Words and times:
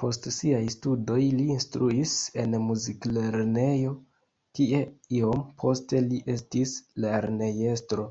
Post 0.00 0.26
siaj 0.34 0.58
studoj 0.74 1.22
li 1.38 1.46
instruis 1.54 2.12
en 2.42 2.54
muziklernejo, 2.66 3.96
kie 4.60 4.84
iom 5.22 5.44
poste 5.64 6.04
li 6.08 6.24
estis 6.38 6.78
lernejestro. 7.08 8.08